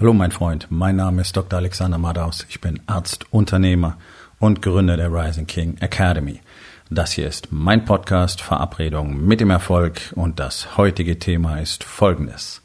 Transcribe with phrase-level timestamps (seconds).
[0.00, 1.58] Hallo mein Freund, mein Name ist Dr.
[1.58, 2.46] Alexander Madaus.
[2.48, 3.98] Ich bin Arzt, Unternehmer
[4.38, 6.40] und Gründer der Rising King Academy.
[6.88, 12.62] Das hier ist mein Podcast Verabredung mit dem Erfolg und das heutige Thema ist folgendes.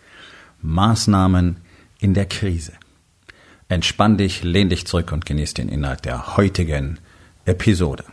[0.61, 1.57] Maßnahmen
[1.99, 2.71] in der Krise.
[3.67, 6.99] Entspann dich, lehn dich zurück und genieß den Inhalt der heutigen
[7.43, 8.05] Episode.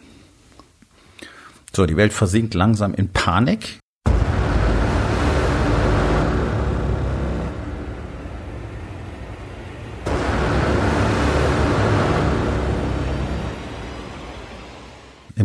[1.73, 3.79] So, die Welt versinkt langsam in Panik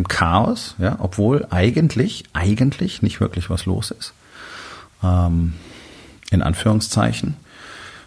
[0.08, 4.12] Chaos, ja, obwohl eigentlich, eigentlich nicht wirklich was los ist.
[5.02, 5.54] Ähm,
[6.30, 7.36] in Anführungszeichen.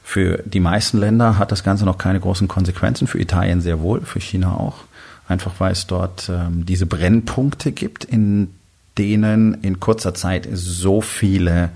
[0.04, 4.02] Für die meisten Länder hat das Ganze noch keine großen Konsequenzen, für Italien sehr wohl,
[4.02, 4.84] für China auch.
[5.28, 8.54] Einfach weil es dort ähm, diese Brennpunkte gibt, in
[8.98, 11.70] denen in kurzer Zeit so viele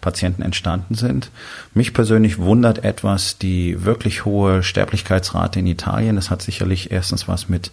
[0.00, 1.30] Patienten entstanden sind.
[1.74, 6.16] Mich persönlich wundert etwas die wirklich hohe Sterblichkeitsrate in Italien.
[6.16, 7.72] Das hat sicherlich erstens was mit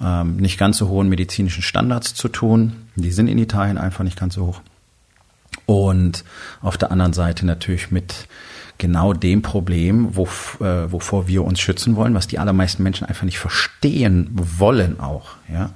[0.00, 2.72] ähm, nicht ganz so hohen medizinischen Standards zu tun.
[2.94, 4.60] Die sind in Italien einfach nicht ganz so hoch.
[5.64, 6.24] Und
[6.62, 8.28] auf der anderen Seite natürlich mit
[8.78, 10.24] genau dem Problem, wo,
[10.60, 15.30] äh, wovor wir uns schützen wollen, was die allermeisten Menschen einfach nicht verstehen wollen auch.
[15.52, 15.70] Ja?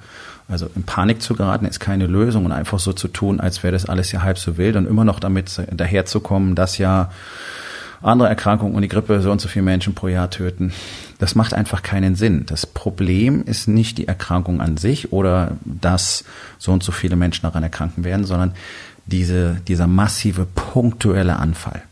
[0.47, 3.71] Also in Panik zu geraten ist keine Lösung und einfach so zu tun, als wäre
[3.71, 7.09] das alles ja halb so wild und immer noch damit daherzukommen, dass ja
[8.01, 10.73] andere Erkrankungen und die Grippe so und so viele Menschen pro Jahr töten.
[11.19, 12.45] Das macht einfach keinen Sinn.
[12.47, 16.23] Das Problem ist nicht die Erkrankung an sich oder dass
[16.57, 18.53] so und so viele Menschen daran erkranken werden, sondern
[19.05, 21.83] diese, dieser massive punktuelle Anfall.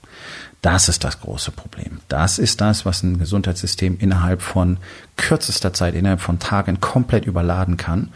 [0.62, 2.00] Das ist das große Problem.
[2.10, 4.78] Das ist das, was ein Gesundheitssystem innerhalb von
[5.16, 8.10] kürzester Zeit, innerhalb von Tagen komplett überladen kann.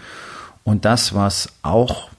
[0.64, 2.10] Und das, was auch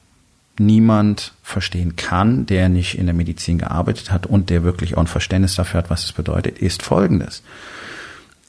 [0.59, 5.07] niemand verstehen kann, der nicht in der Medizin gearbeitet hat und der wirklich auch ein
[5.07, 7.43] Verständnis dafür hat, was es bedeutet, ist Folgendes.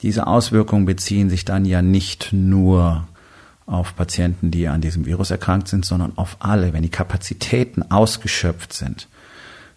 [0.02, 3.08] Diese Auswirkungen beziehen sich dann ja nicht nur
[3.66, 6.74] auf Patienten, die an diesem Virus erkrankt sind, sondern auf alle.
[6.74, 9.08] Wenn die Kapazitäten ausgeschöpft sind,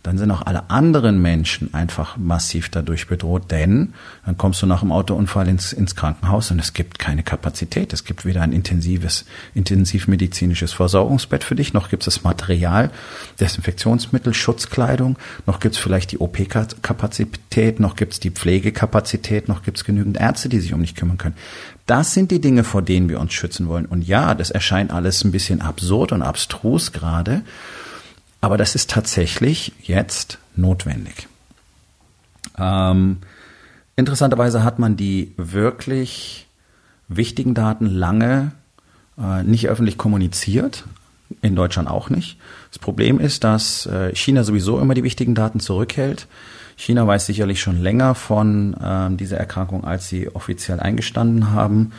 [0.08, 3.92] dann sind auch alle anderen Menschen einfach massiv dadurch bedroht, denn
[4.24, 7.92] dann kommst du nach dem Autounfall ins, ins Krankenhaus und es gibt keine Kapazität.
[7.92, 12.90] Es gibt weder ein intensives, intensivmedizinisches Versorgungsbett für dich, noch gibt es das Material,
[13.38, 19.76] Desinfektionsmittel, Schutzkleidung, noch gibt es vielleicht die OP-Kapazität, noch gibt es die Pflegekapazität, noch gibt
[19.76, 21.36] es genügend Ärzte, die sich um dich kümmern können.
[21.84, 23.84] Das sind die Dinge, vor denen wir uns schützen wollen.
[23.84, 27.42] Und ja, das erscheint alles ein bisschen absurd und abstrus gerade.
[28.40, 31.28] Aber das ist tatsächlich jetzt notwendig.
[32.56, 33.18] Ähm,
[33.96, 36.46] interessanterweise hat man die wirklich
[37.08, 38.52] wichtigen Daten lange
[39.18, 40.84] äh, nicht öffentlich kommuniziert,
[41.42, 42.38] in Deutschland auch nicht.
[42.70, 46.26] Das Problem ist, dass äh, China sowieso immer die wichtigen Daten zurückhält.
[46.76, 51.92] China weiß sicherlich schon länger von äh, dieser Erkrankung, als sie offiziell eingestanden haben.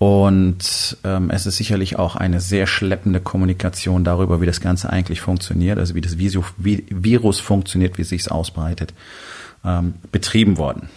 [0.00, 5.20] Und ähm, es ist sicherlich auch eine sehr schleppende Kommunikation darüber, wie das Ganze eigentlich
[5.20, 8.94] funktioniert, also wie das Virus funktioniert, wie sich es ausbreitet,
[9.62, 10.88] ähm, betrieben worden.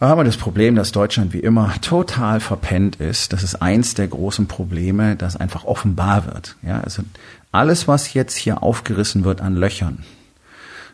[0.00, 3.34] Da haben wir das Problem, dass Deutschland wie immer total verpennt ist.
[3.34, 6.56] Das ist eins der großen Probleme, das einfach offenbar wird.
[6.62, 7.02] Ja, also
[7.52, 10.02] alles, was jetzt hier aufgerissen wird an Löchern,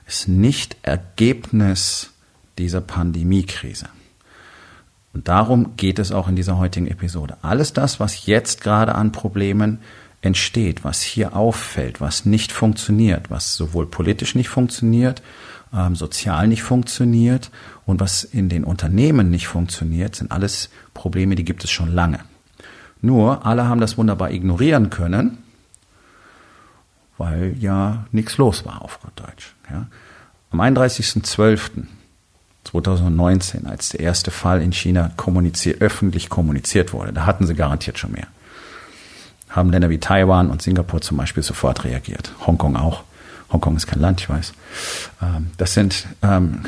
[0.05, 2.11] ist nicht Ergebnis
[2.59, 3.87] dieser Pandemiekrise.
[5.13, 7.37] Und darum geht es auch in dieser heutigen Episode.
[7.43, 9.81] Alles das, was jetzt gerade an Problemen
[10.23, 15.23] entsteht, was hier auffällt, was nicht funktioniert, was sowohl politisch nicht funktioniert,
[15.73, 17.51] ähm, sozial nicht funktioniert
[17.87, 22.21] und was in den Unternehmen nicht funktioniert, sind alles Probleme, die gibt es schon lange.
[23.01, 25.39] Nur alle haben das wunderbar ignorieren können,
[27.17, 29.55] weil ja nichts los war auf Gott Deutsch.
[29.71, 29.87] Ja.
[30.51, 31.85] Am 31.12.
[32.65, 37.13] 2019, als der erste Fall in China kommuniziert, öffentlich kommuniziert wurde.
[37.13, 38.27] Da hatten sie garantiert schon mehr.
[39.49, 42.33] Haben Länder wie Taiwan und Singapur zum Beispiel sofort reagiert.
[42.47, 43.03] Hongkong auch.
[43.51, 44.53] Hongkong ist kein Land, ich weiß.
[45.23, 46.61] Ähm, das sind ähm,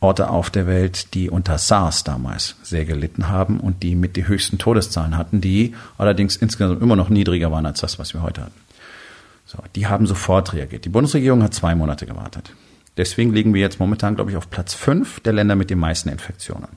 [0.00, 4.28] Orte auf der Welt, die unter SARS damals sehr gelitten haben und die mit die
[4.28, 8.42] höchsten Todeszahlen hatten, die allerdings insgesamt immer noch niedriger waren als das, was wir heute
[8.42, 8.60] hatten.
[9.46, 10.84] So, die haben sofort reagiert.
[10.84, 12.52] Die Bundesregierung hat zwei Monate gewartet.
[12.98, 16.10] Deswegen liegen wir jetzt momentan, glaube ich, auf Platz fünf der Länder mit den meisten
[16.10, 16.68] Infektionen.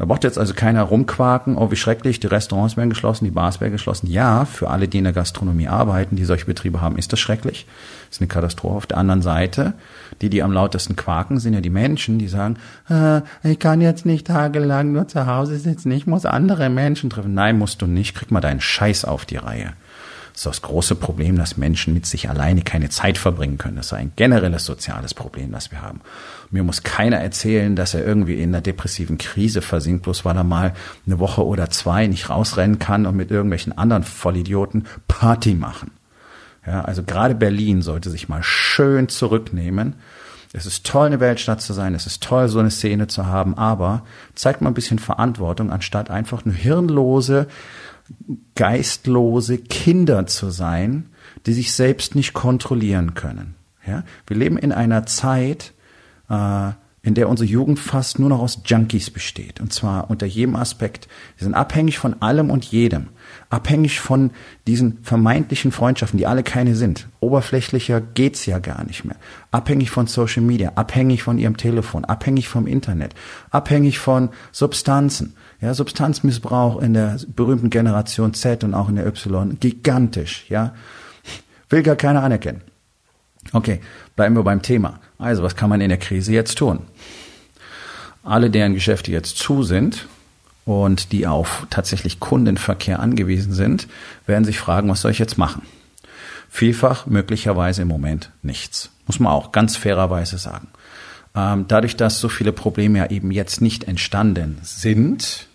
[0.00, 3.60] Da braucht jetzt also keiner rumquaken, oh wie schrecklich, die Restaurants werden geschlossen, die Bars
[3.60, 4.06] werden geschlossen.
[4.06, 7.66] Ja, für alle, die in der Gastronomie arbeiten, die solche Betriebe haben, ist das schrecklich.
[8.08, 8.76] Das ist eine Katastrophe.
[8.76, 9.74] Auf der anderen Seite,
[10.22, 12.56] die, die am lautesten quaken, sind ja die Menschen, die sagen,
[12.88, 17.34] äh, ich kann jetzt nicht tagelang nur zu Hause sitzen, ich muss andere Menschen treffen.
[17.34, 19.74] Nein, musst du nicht, krieg mal deinen Scheiß auf die Reihe.
[20.40, 23.76] Das ist das große Problem, dass Menschen mit sich alleine keine Zeit verbringen können.
[23.76, 26.00] Das ist ein generelles soziales Problem, das wir haben.
[26.50, 30.44] Mir muss keiner erzählen, dass er irgendwie in einer depressiven Krise versinkt, bloß weil er
[30.44, 30.72] mal
[31.04, 35.90] eine Woche oder zwei nicht rausrennen kann und mit irgendwelchen anderen Vollidioten Party machen.
[36.66, 39.96] Ja, also gerade Berlin sollte sich mal schön zurücknehmen.
[40.54, 41.94] Es ist toll, eine Weltstadt zu sein.
[41.94, 43.58] Es ist toll, so eine Szene zu haben.
[43.58, 44.04] Aber
[44.34, 47.46] zeigt mal ein bisschen Verantwortung, anstatt einfach nur hirnlose,
[48.54, 51.08] geistlose Kinder zu sein,
[51.46, 53.54] die sich selbst nicht kontrollieren können.
[53.86, 54.04] Ja?
[54.26, 55.72] Wir leben in einer Zeit,
[56.28, 56.70] äh,
[57.02, 59.58] in der unsere Jugend fast nur noch aus Junkies besteht.
[59.60, 61.08] Und zwar unter jedem Aspekt.
[61.38, 63.08] Sie sind abhängig von allem und jedem.
[63.48, 64.30] Abhängig von
[64.66, 67.08] diesen vermeintlichen Freundschaften, die alle keine sind.
[67.20, 69.16] Oberflächlicher geht's ja gar nicht mehr.
[69.50, 73.14] Abhängig von Social Media, abhängig von ihrem Telefon, abhängig vom Internet,
[73.50, 75.34] abhängig von Substanzen.
[75.62, 80.74] Ja, Substanzmissbrauch in der berühmten Generation Z und auch in der Y gigantisch, ja.
[81.70, 82.62] Will gar keiner anerkennen.
[83.52, 83.80] Okay,
[84.16, 85.00] bleiben wir beim Thema.
[85.20, 86.80] Also, was kann man in der Krise jetzt tun?
[88.24, 90.06] Alle, deren Geschäfte jetzt zu sind
[90.64, 93.86] und die auf tatsächlich Kundenverkehr angewiesen sind,
[94.26, 95.62] werden sich fragen, was soll ich jetzt machen?
[96.48, 98.90] Vielfach möglicherweise im Moment nichts.
[99.06, 100.68] Muss man auch ganz fairerweise sagen.
[101.34, 105.46] Ähm, dadurch, dass so viele Probleme ja eben jetzt nicht entstanden sind,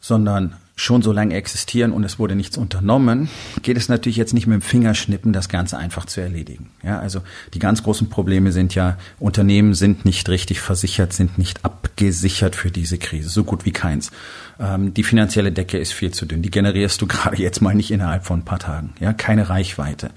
[0.00, 3.28] sondern schon so lange existieren und es wurde nichts unternommen,
[3.62, 6.70] geht es natürlich jetzt nicht mit dem Fingerschnippen, das Ganze einfach zu erledigen.
[6.82, 7.20] Ja, also
[7.54, 12.72] die ganz großen Probleme sind ja, Unternehmen sind nicht richtig versichert, sind nicht abgesichert für
[12.72, 14.10] diese Krise, so gut wie keins.
[14.58, 17.92] Ähm, die finanzielle Decke ist viel zu dünn, die generierst du gerade jetzt mal nicht
[17.92, 18.94] innerhalb von ein paar Tagen.
[18.98, 20.10] Ja, keine Reichweite.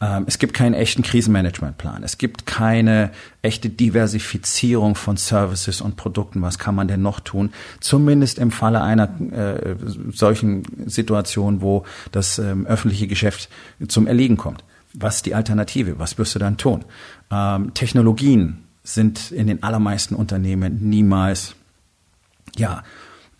[0.00, 2.02] Ähm, es gibt keinen echten Krisenmanagementplan.
[2.02, 3.10] Es gibt keine
[3.42, 6.42] echte Diversifizierung von Services und Produkten.
[6.42, 7.50] Was kann man denn noch tun?
[7.80, 9.76] Zumindest im Falle einer äh,
[10.12, 13.48] solchen Situation, wo das ähm, öffentliche Geschäft
[13.88, 14.64] zum Erliegen kommt.
[14.94, 15.98] Was ist die Alternative?
[15.98, 16.84] Was wirst du dann tun?
[17.30, 21.54] Ähm, Technologien sind in den allermeisten Unternehmen niemals
[22.56, 22.82] ja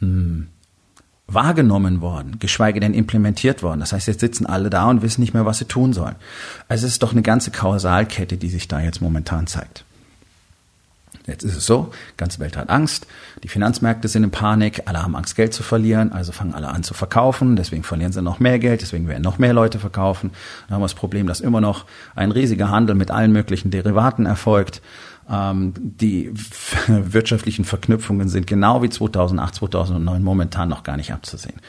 [0.00, 0.48] mh, hm,
[1.28, 3.80] wahrgenommen worden, geschweige denn implementiert worden.
[3.80, 6.16] Das heißt, jetzt sitzen alle da und wissen nicht mehr, was sie tun sollen.
[6.68, 9.84] Also es ist doch eine ganze Kausalkette, die sich da jetzt momentan zeigt.
[11.28, 13.06] Jetzt ist es so, ganze Welt hat Angst,
[13.42, 16.82] die Finanzmärkte sind in Panik, alle haben Angst, Geld zu verlieren, also fangen alle an
[16.82, 20.30] zu verkaufen, deswegen verlieren sie noch mehr Geld, deswegen werden noch mehr Leute verkaufen.
[20.66, 21.84] Dann haben wir das Problem, dass immer noch
[22.14, 24.80] ein riesiger Handel mit allen möglichen Derivaten erfolgt.
[25.30, 26.30] Ähm, die
[26.86, 31.60] wirtschaftlichen Verknüpfungen sind genau wie 2008, 2009 momentan noch gar nicht abzusehen.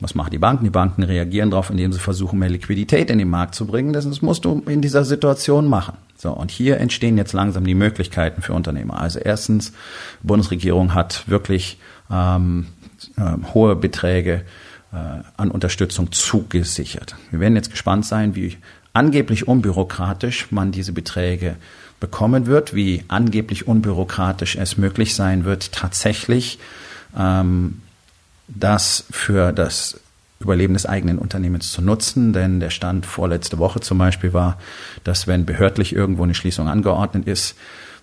[0.00, 0.64] Was machen die Banken?
[0.64, 3.92] Die Banken reagieren darauf, indem sie versuchen, mehr Liquidität in den Markt zu bringen.
[3.92, 5.96] Das musst du in dieser Situation machen.
[6.16, 9.00] So, und hier entstehen jetzt langsam die Möglichkeiten für Unternehmer.
[9.00, 9.72] Also erstens,
[10.22, 11.78] die Bundesregierung hat wirklich
[12.10, 12.66] ähm,
[13.16, 14.44] äh, hohe Beträge
[14.92, 14.96] äh,
[15.36, 17.16] an Unterstützung zugesichert.
[17.30, 18.56] Wir werden jetzt gespannt sein, wie
[18.92, 21.56] angeblich unbürokratisch man diese Beträge
[22.00, 26.58] bekommen wird, wie angeblich unbürokratisch es möglich sein wird, tatsächlich
[27.16, 27.82] ähm,
[28.48, 30.00] das für das
[30.40, 32.32] Überleben des eigenen Unternehmens zu nutzen.
[32.32, 34.58] Denn der Stand vorletzte Woche zum Beispiel war,
[35.04, 37.56] dass wenn behördlich irgendwo eine Schließung angeordnet ist,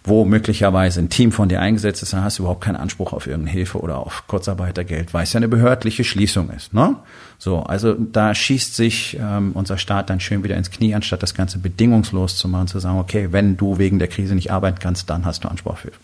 [0.05, 3.25] wo möglicherweise ein Team von dir eingesetzt ist, dann hast du überhaupt keinen Anspruch auf
[3.25, 6.73] irgendeine Hilfe oder auf Kurzarbeitergeld, weil es ja eine behördliche Schließung ist.
[6.73, 6.95] Ne?
[7.39, 11.33] So, also da schießt sich ähm, unser Staat dann schön wieder ins Knie, anstatt das
[11.33, 15.09] Ganze bedingungslos zu machen, zu sagen, okay, wenn du wegen der Krise nicht arbeiten kannst,
[15.09, 15.97] dann hast du Anspruch auf Hilfe.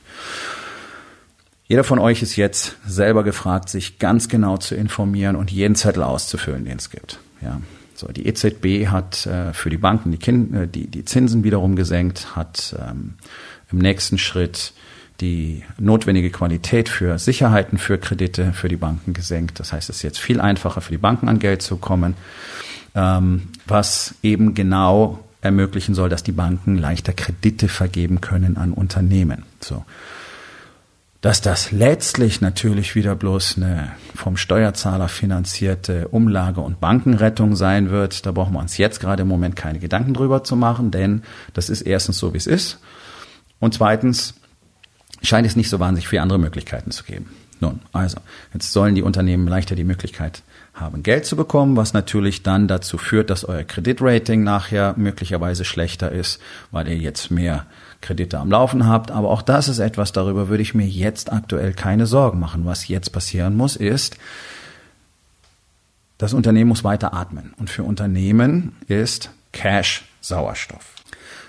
[1.68, 6.04] Jeder von euch ist jetzt selber gefragt, sich ganz genau zu informieren und jeden Zettel
[6.04, 7.20] auszufüllen, den es gibt.
[7.42, 7.62] Ja.
[7.96, 11.76] So, die EZB hat äh, für die Banken die, kind, äh, die, die Zinsen wiederum
[11.76, 13.14] gesenkt, hat ähm,
[13.72, 14.74] im nächsten Schritt
[15.22, 19.60] die notwendige Qualität für Sicherheiten für Kredite für die Banken gesenkt.
[19.60, 22.16] Das heißt, es ist jetzt viel einfacher für die Banken an Geld zu kommen,
[22.96, 29.44] ähm, was eben genau ermöglichen soll, dass die Banken leichter Kredite vergeben können an Unternehmen.
[29.60, 29.86] So.
[31.22, 38.26] Dass das letztlich natürlich wieder bloß eine vom Steuerzahler finanzierte Umlage- und Bankenrettung sein wird,
[38.26, 41.22] da brauchen wir uns jetzt gerade im Moment keine Gedanken drüber zu machen, denn
[41.54, 42.80] das ist erstens so, wie es ist.
[43.62, 44.34] Und zweitens
[45.22, 47.30] scheint es nicht so wahnsinnig viele andere Möglichkeiten zu geben.
[47.62, 48.18] Nun, also,
[48.54, 50.42] jetzt sollen die Unternehmen leichter die Möglichkeit
[50.74, 56.12] haben, Geld zu bekommen, was natürlich dann dazu führt, dass euer Kreditrating nachher möglicherweise schlechter
[56.12, 56.42] ist,
[56.72, 57.68] weil ihr jetzt mehr
[58.02, 59.12] Kredite am Laufen habt.
[59.12, 62.66] Aber auch das ist etwas, darüber würde ich mir jetzt aktuell keine Sorgen machen.
[62.66, 64.18] Was jetzt passieren muss, ist,
[66.18, 67.54] das Unternehmen muss weiter atmen.
[67.58, 70.96] Und für Unternehmen ist Cash Sauerstoff.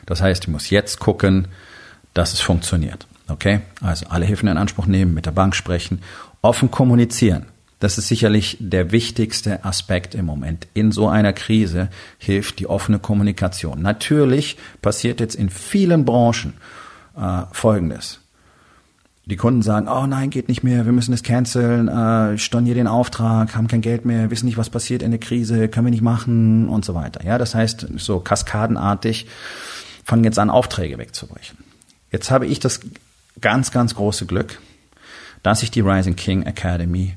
[0.04, 1.49] Das heißt, ich muss jetzt gucken,
[2.14, 3.07] dass es funktioniert.
[3.28, 3.61] Okay?
[3.81, 6.02] Also alle Hilfen in Anspruch nehmen, mit der Bank sprechen,
[6.42, 7.47] offen kommunizieren.
[7.83, 10.69] Das ist sicherlich der wichtigste Aspekt im Moment.
[10.73, 11.88] In so einer Krise
[12.19, 13.83] hilft die offene Kommunikation.
[13.83, 16.54] Natürlich passiert jetzt in vielen Branchen
[17.16, 18.21] äh, Folgendes.
[19.25, 22.87] Die Kunden sagen, oh nein, geht nicht mehr, wir müssen es canceln, äh, stornieren den
[22.87, 26.02] Auftrag, haben kein Geld mehr, wissen nicht, was passiert in der Krise, können wir nicht
[26.02, 27.25] machen und so weiter.
[27.25, 29.26] Ja, das heißt, so kaskadenartig
[30.04, 31.59] fangen jetzt an, Aufträge wegzubrechen.
[32.12, 32.81] Jetzt habe ich das
[33.40, 34.61] ganz, ganz große Glück,
[35.42, 37.14] dass ich die Rising King Academy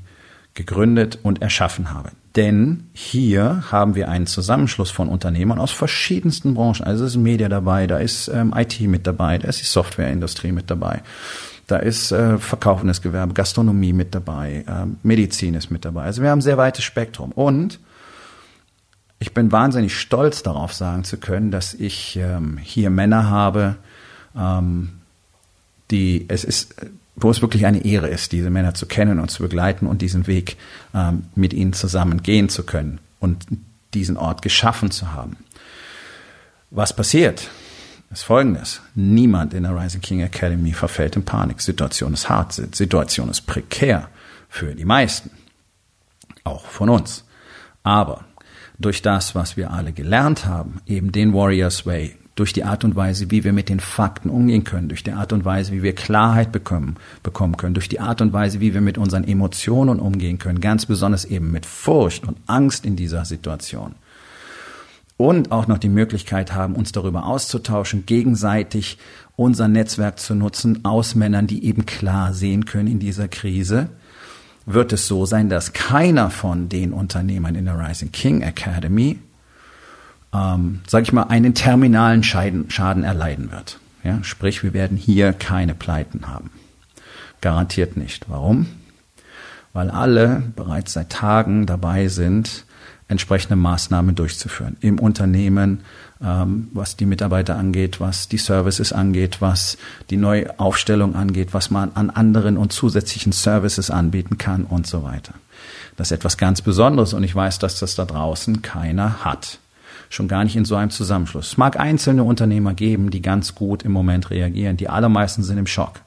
[0.54, 2.10] gegründet und erschaffen habe.
[2.34, 6.84] Denn hier haben wir einen Zusammenschluss von Unternehmern aus verschiedensten Branchen.
[6.84, 10.52] Also es ist Media dabei, da ist ähm, IT mit dabei, da ist die Softwareindustrie
[10.52, 11.02] mit dabei,
[11.66, 16.04] da ist äh, verkaufendes Gewerbe, Gastronomie mit dabei, äh, Medizin ist mit dabei.
[16.04, 17.32] Also wir haben ein sehr weites Spektrum.
[17.32, 17.80] Und
[19.18, 23.76] ich bin wahnsinnig stolz darauf sagen zu können, dass ich ähm, hier Männer habe,
[24.36, 25.00] ähm,
[25.90, 26.74] die es ist
[27.18, 30.26] wo es wirklich eine Ehre ist, diese Männer zu kennen und zu begleiten und diesen
[30.26, 30.58] Weg
[30.94, 33.46] ähm, mit ihnen zusammen gehen zu können und
[33.94, 35.38] diesen Ort geschaffen zu haben.
[36.70, 37.48] Was passiert?
[38.10, 38.80] ist folgendes.
[38.94, 41.60] Niemand in der Rising King Academy verfällt in Panik.
[41.60, 44.08] Situation ist hart, Situation ist prekär
[44.48, 45.30] für die meisten.
[46.44, 47.24] Auch von uns.
[47.82, 48.24] Aber
[48.78, 52.94] durch das, was wir alle gelernt haben, eben den Warriors Way, durch die Art und
[52.94, 55.94] Weise, wie wir mit den Fakten umgehen können, durch die Art und Weise, wie wir
[55.94, 60.38] Klarheit bekommen, bekommen können, durch die Art und Weise, wie wir mit unseren Emotionen umgehen
[60.38, 63.94] können, ganz besonders eben mit Furcht und Angst in dieser Situation.
[65.16, 68.98] Und auch noch die Möglichkeit haben, uns darüber auszutauschen, gegenseitig
[69.34, 73.88] unser Netzwerk zu nutzen aus Männern, die eben klar sehen können in dieser Krise,
[74.66, 79.18] wird es so sein, dass keiner von den Unternehmern in der Rising King Academy
[80.36, 83.78] ähm, sage ich mal, einen terminalen Schaden, Schaden erleiden wird.
[84.02, 86.50] Ja, sprich, wir werden hier keine Pleiten haben.
[87.40, 88.28] Garantiert nicht.
[88.28, 88.66] Warum?
[89.72, 92.64] Weil alle bereits seit Tagen dabei sind,
[93.08, 94.76] entsprechende Maßnahmen durchzuführen.
[94.80, 95.80] Im Unternehmen,
[96.20, 99.76] ähm, was die Mitarbeiter angeht, was die Services angeht, was
[100.10, 105.34] die Neuaufstellung angeht, was man an anderen und zusätzlichen Services anbieten kann und so weiter.
[105.96, 109.60] Das ist etwas ganz Besonderes und ich weiß, dass das da draußen keiner hat
[110.08, 111.48] schon gar nicht in so einem Zusammenschluss.
[111.48, 114.76] Es mag einzelne Unternehmer geben, die ganz gut im Moment reagieren.
[114.76, 116.00] Die allermeisten sind im Schock.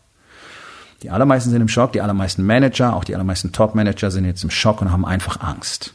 [1.03, 4.49] Die allermeisten sind im Schock, die allermeisten Manager, auch die allermeisten Top-Manager sind jetzt im
[4.49, 5.93] Schock und haben einfach Angst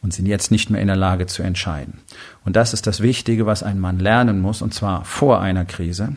[0.00, 2.00] und sind jetzt nicht mehr in der Lage zu entscheiden.
[2.44, 6.14] Und das ist das Wichtige, was ein Mann lernen muss, und zwar vor einer Krise.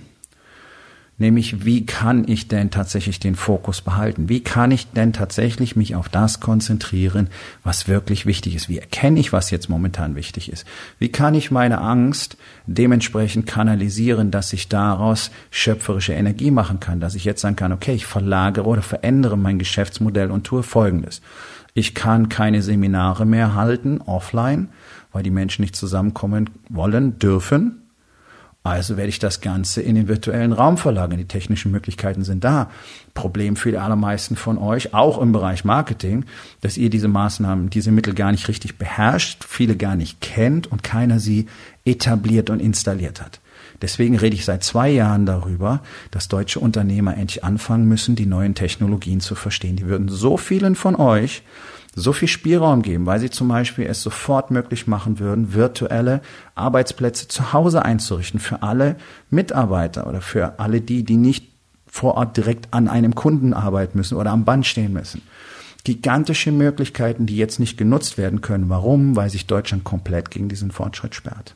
[1.19, 4.29] Nämlich, wie kann ich denn tatsächlich den Fokus behalten?
[4.29, 7.29] Wie kann ich denn tatsächlich mich auf das konzentrieren,
[7.63, 8.69] was wirklich wichtig ist?
[8.69, 10.67] Wie erkenne ich, was jetzt momentan wichtig ist?
[10.99, 16.99] Wie kann ich meine Angst dementsprechend kanalisieren, dass ich daraus schöpferische Energie machen kann?
[16.99, 21.21] Dass ich jetzt sagen kann, okay, ich verlagere oder verändere mein Geschäftsmodell und tue Folgendes.
[21.73, 24.69] Ich kann keine Seminare mehr halten offline,
[25.11, 27.86] weil die Menschen nicht zusammenkommen wollen, dürfen
[28.67, 31.17] also werde ich das Ganze in den virtuellen Raum verlagern.
[31.17, 32.69] Die technischen Möglichkeiten sind da.
[33.13, 36.25] Problem für die allermeisten von euch, auch im Bereich Marketing,
[36.61, 40.83] dass ihr diese Maßnahmen, diese Mittel gar nicht richtig beherrscht, viele gar nicht kennt und
[40.83, 41.47] keiner sie
[41.85, 43.39] etabliert und installiert hat.
[43.81, 45.81] Deswegen rede ich seit zwei Jahren darüber,
[46.11, 49.75] dass deutsche Unternehmer endlich anfangen müssen, die neuen Technologien zu verstehen.
[49.75, 51.43] Die würden so vielen von euch
[51.97, 56.21] so viel Spielraum geben, weil sie zum Beispiel es sofort möglich machen würden, virtuelle
[56.53, 58.97] Arbeitsplätze zu Hause einzurichten für alle
[59.31, 61.47] Mitarbeiter oder für alle die, die nicht
[61.87, 65.23] vor Ort direkt an einem Kunden arbeiten müssen oder am Band stehen müssen.
[65.83, 68.69] Gigantische Möglichkeiten, die jetzt nicht genutzt werden können.
[68.69, 69.15] Warum?
[69.15, 71.55] Weil sich Deutschland komplett gegen diesen Fortschritt sperrt.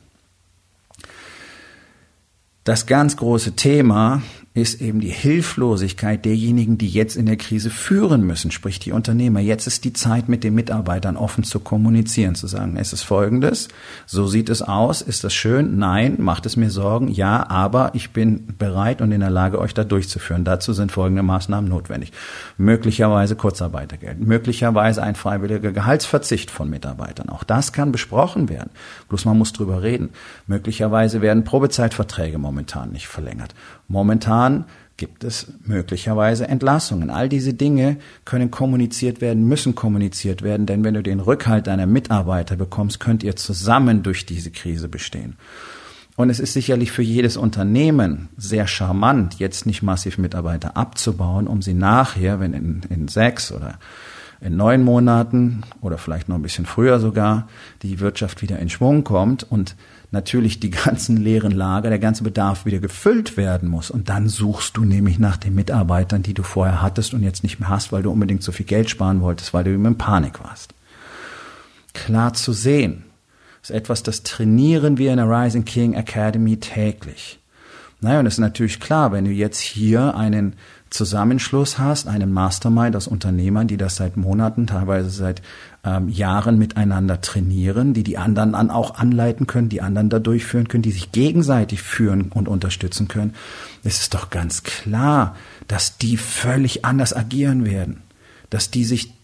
[2.64, 4.22] Das ganz große Thema
[4.54, 9.40] ist eben die Hilflosigkeit derjenigen, die jetzt in der Krise führen müssen, sprich die Unternehmer.
[9.40, 13.68] Jetzt ist die Zeit, mit den Mitarbeitern offen zu kommunizieren, zu sagen, es ist folgendes,
[14.04, 15.78] so sieht es aus, ist das schön?
[15.78, 17.08] Nein, macht es mir Sorgen?
[17.08, 20.44] Ja, aber ich bin bereit und in der Lage, euch da durchzuführen.
[20.44, 22.12] Dazu sind folgende Maßnahmen notwendig.
[22.58, 27.30] Möglicherweise Kurzarbeitergeld, möglicherweise ein freiwilliger Gehaltsverzicht von Mitarbeitern.
[27.30, 28.70] Auch das kann besprochen werden.
[29.08, 30.10] Bloß man muss drüber reden.
[30.46, 33.54] Möglicherweise werden Probezeitverträge momentan nicht verlängert.
[33.88, 34.41] Momentan
[34.96, 37.10] gibt es möglicherweise Entlassungen.
[37.10, 41.86] All diese Dinge können kommuniziert werden, müssen kommuniziert werden, denn wenn du den Rückhalt deiner
[41.86, 45.36] Mitarbeiter bekommst, könnt ihr zusammen durch diese Krise bestehen.
[46.14, 51.62] Und es ist sicherlich für jedes Unternehmen sehr charmant, jetzt nicht massiv Mitarbeiter abzubauen, um
[51.62, 53.78] sie nachher, wenn in, in sechs oder
[54.40, 57.48] in neun Monaten oder vielleicht noch ein bisschen früher sogar
[57.82, 59.74] die Wirtschaft wieder in Schwung kommt und
[60.12, 63.90] natürlich die ganzen leeren Lager, der ganze Bedarf wieder gefüllt werden muss.
[63.90, 67.58] Und dann suchst du nämlich nach den Mitarbeitern, die du vorher hattest und jetzt nicht
[67.58, 70.42] mehr hast, weil du unbedingt so viel Geld sparen wolltest, weil du immer in Panik
[70.44, 70.74] warst.
[71.94, 73.04] Klar zu sehen.
[73.62, 77.38] Ist etwas, das trainieren wir in der Rising King Academy täglich.
[78.00, 80.56] Naja, und es ist natürlich klar, wenn du jetzt hier einen
[80.92, 85.42] Zusammenschluss hast, einen Mastermind aus Unternehmern, die das seit Monaten, teilweise seit
[85.84, 90.68] ähm, Jahren miteinander trainieren, die die anderen dann auch anleiten können, die anderen da durchführen
[90.68, 93.34] können, die sich gegenseitig führen und unterstützen können,
[93.82, 95.34] es ist doch ganz klar,
[95.66, 98.02] dass die völlig anders agieren werden,
[98.50, 99.14] dass die sich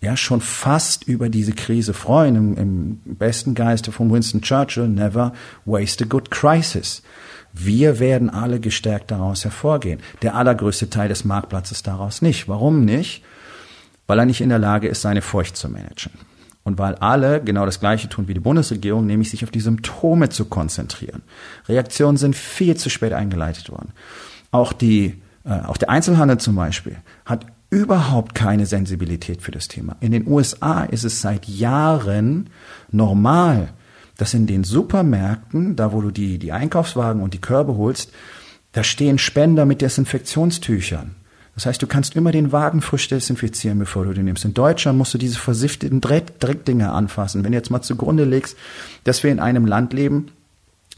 [0.00, 5.32] ja schon fast über diese Krise freuen, im, im besten Geiste von Winston Churchill, never
[5.64, 7.02] waste a good crisis.
[7.60, 10.00] Wir werden alle gestärkt daraus hervorgehen.
[10.22, 12.48] Der allergrößte Teil des Marktplatzes daraus nicht.
[12.48, 13.24] Warum nicht?
[14.06, 16.12] Weil er nicht in der Lage ist, seine Furcht zu managen.
[16.62, 20.28] Und weil alle genau das Gleiche tun wie die Bundesregierung, nämlich sich auf die Symptome
[20.28, 21.22] zu konzentrieren.
[21.68, 23.92] Reaktionen sind viel zu spät eingeleitet worden.
[24.50, 29.96] Auch die, äh, auch der Einzelhandel zum Beispiel hat überhaupt keine Sensibilität für das Thema.
[30.00, 32.50] In den USA ist es seit Jahren
[32.90, 33.70] normal,
[34.18, 38.12] dass in den Supermärkten, da wo du die, die Einkaufswagen und die Körbe holst,
[38.72, 41.14] da stehen Spender mit Desinfektionstüchern.
[41.54, 44.44] Das heißt, du kannst immer den Wagen frisch desinfizieren, bevor du den nimmst.
[44.44, 47.42] In Deutschland musst du diese versifteten Dreck, Dreckdinger anfassen.
[47.42, 48.56] Wenn du jetzt mal zugrunde legst,
[49.04, 50.30] dass wir in einem Land leben,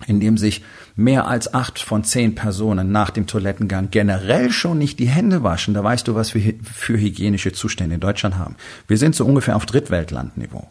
[0.07, 0.63] in dem sich
[0.97, 5.75] mehr als acht von zehn Personen nach dem Toilettengang generell schon nicht die Hände waschen,
[5.75, 8.57] da weißt du, was wir für hygienische Zustände in Deutschland haben.
[8.87, 10.69] Wir sind so ungefähr auf Drittweltlandniveau.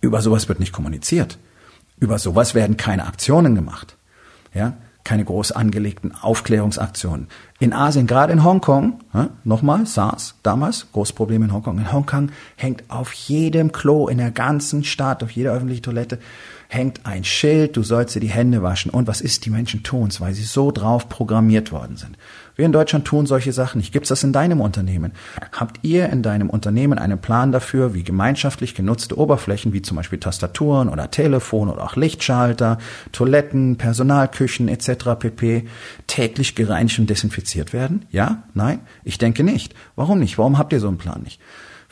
[0.00, 1.38] Über sowas wird nicht kommuniziert.
[2.02, 3.96] Über sowas werden keine Aktionen gemacht.
[4.52, 4.72] Ja,
[5.04, 7.28] keine groß angelegten Aufklärungsaktionen.
[7.60, 11.78] In Asien, gerade in Hongkong, ja, nochmal, SARS, damals, großes Problem in Hongkong.
[11.78, 16.18] In Hongkong hängt auf jedem Klo in der ganzen Stadt, auf jeder öffentlichen Toilette,
[16.72, 18.90] hängt ein Schild, du sollst dir die Hände waschen.
[18.90, 22.16] Und was ist, die Menschen tun's, weil sie so drauf programmiert worden sind.
[22.56, 23.92] Wir in Deutschland tun solche Sachen nicht.
[23.92, 25.12] Gibt's das in deinem Unternehmen?
[25.52, 30.18] Habt ihr in deinem Unternehmen einen Plan dafür, wie gemeinschaftlich genutzte Oberflächen, wie zum Beispiel
[30.18, 32.78] Tastaturen oder Telefon oder auch Lichtschalter,
[33.12, 35.10] Toiletten, Personalküchen etc.
[35.18, 35.66] pp.
[36.06, 38.06] täglich gereinigt und desinfiziert werden?
[38.10, 38.44] Ja?
[38.54, 38.80] Nein?
[39.04, 39.74] Ich denke nicht.
[39.94, 40.38] Warum nicht?
[40.38, 41.38] Warum habt ihr so einen Plan nicht?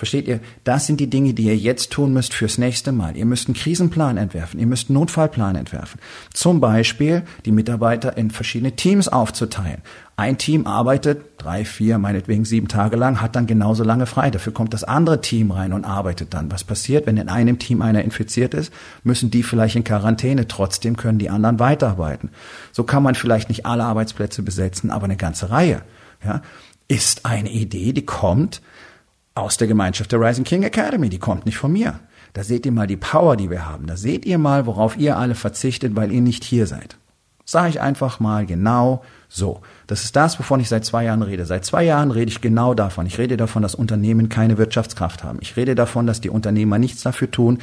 [0.00, 0.40] Versteht ihr?
[0.64, 3.18] Das sind die Dinge, die ihr jetzt tun müsst fürs nächste Mal.
[3.18, 4.58] Ihr müsst einen Krisenplan entwerfen.
[4.58, 6.00] Ihr müsst einen Notfallplan entwerfen.
[6.32, 9.82] Zum Beispiel die Mitarbeiter in verschiedene Teams aufzuteilen.
[10.16, 14.30] Ein Team arbeitet drei, vier, meinetwegen sieben Tage lang, hat dann genauso lange frei.
[14.30, 16.50] Dafür kommt das andere Team rein und arbeitet dann.
[16.50, 18.72] Was passiert, wenn in einem Team einer infiziert ist?
[19.04, 20.48] Müssen die vielleicht in Quarantäne.
[20.48, 22.30] Trotzdem können die anderen weiterarbeiten.
[22.72, 25.82] So kann man vielleicht nicht alle Arbeitsplätze besetzen, aber eine ganze Reihe.
[26.24, 26.40] Ja,
[26.88, 28.62] ist eine Idee, die kommt
[29.34, 31.08] aus der Gemeinschaft der Rising King Academy.
[31.08, 32.00] Die kommt nicht von mir.
[32.32, 33.86] Da seht ihr mal die Power, die wir haben.
[33.86, 36.96] Da seht ihr mal, worauf ihr alle verzichtet, weil ihr nicht hier seid.
[37.44, 39.60] Sage ich einfach mal genau so.
[39.86, 41.46] Das ist das, wovon ich seit zwei Jahren rede.
[41.46, 43.06] Seit zwei Jahren rede ich genau davon.
[43.06, 45.38] Ich rede davon, dass Unternehmen keine Wirtschaftskraft haben.
[45.40, 47.58] Ich rede davon, dass die Unternehmer nichts dafür tun,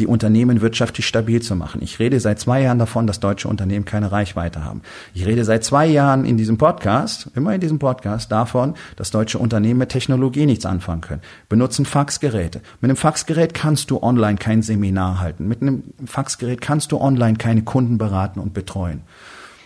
[0.00, 1.80] die Unternehmen wirtschaftlich stabil zu machen.
[1.80, 4.82] Ich rede seit zwei Jahren davon, dass deutsche Unternehmen keine Reichweite haben.
[5.14, 9.38] Ich rede seit zwei Jahren in diesem Podcast, immer in diesem Podcast, davon, dass deutsche
[9.38, 11.22] Unternehmen mit Technologie nichts anfangen können.
[11.48, 12.62] Benutzen Faxgeräte.
[12.80, 15.46] Mit einem Faxgerät kannst du online kein Seminar halten.
[15.46, 19.02] Mit einem Faxgerät kannst du online keine Kunden beraten und betreuen.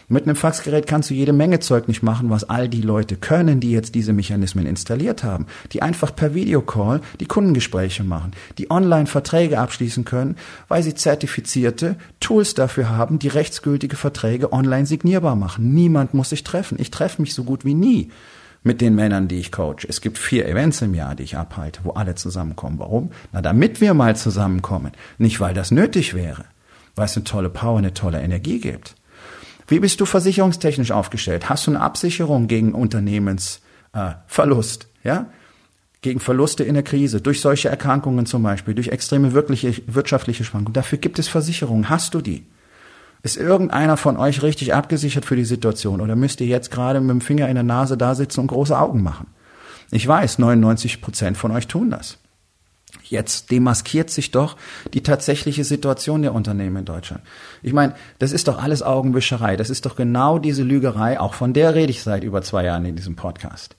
[0.08, 3.58] Mit einem Faxgerät kannst du jede Menge Zeug nicht machen, was all die Leute können,
[3.58, 9.06] die jetzt diese Mechanismen installiert haben, die einfach per Videocall die Kundengespräche machen, die online
[9.06, 10.36] Verträge abschließen können,
[10.68, 15.74] weil sie zertifizierte Tools dafür haben, die rechtsgültige Verträge online signierbar machen.
[15.74, 16.78] Niemand muss sich treffen.
[16.80, 18.10] Ich treffe mich so gut wie nie
[18.62, 19.86] mit den Männern, die ich coach.
[19.88, 22.78] Es gibt vier Events im Jahr, die ich abhalte, wo alle zusammenkommen.
[22.78, 23.10] Warum?
[23.32, 24.92] Na, damit wir mal zusammenkommen.
[25.18, 26.44] Nicht, weil das nötig wäre,
[26.94, 28.94] weil es eine tolle Power, eine tolle Energie gibt.
[29.66, 31.48] Wie bist du versicherungstechnisch aufgestellt?
[31.48, 34.86] Hast du eine Absicherung gegen Unternehmensverlust?
[35.02, 35.26] Äh, ja?
[36.02, 40.74] Gegen Verluste in der Krise, durch solche Erkrankungen zum Beispiel, durch extreme wirkliche, wirtschaftliche Schwankungen.
[40.74, 41.88] Dafür gibt es Versicherungen.
[41.88, 42.46] Hast du die?
[43.22, 47.10] Ist irgendeiner von euch richtig abgesichert für die Situation oder müsst ihr jetzt gerade mit
[47.10, 49.26] dem Finger in der Nase da sitzen und große Augen machen?
[49.90, 52.18] Ich weiß, 99 Prozent von euch tun das.
[53.08, 54.56] Jetzt demaskiert sich doch
[54.92, 57.22] die tatsächliche Situation der Unternehmen in Deutschland.
[57.62, 59.56] Ich meine, das ist doch alles Augenwischerei.
[59.56, 62.84] Das ist doch genau diese Lügerei, auch von der rede ich seit über zwei Jahren
[62.84, 63.76] in diesem Podcast.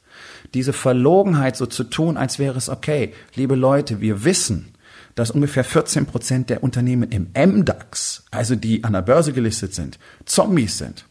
[0.53, 3.13] Diese Verlogenheit so zu tun, als wäre es okay.
[3.35, 4.73] Liebe Leute, wir wissen,
[5.15, 9.99] dass ungefähr 14 Prozent der Unternehmen im MDAX, also die an der Börse gelistet sind,
[10.25, 11.05] Zombies sind.